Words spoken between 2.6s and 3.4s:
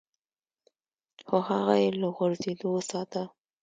وساته.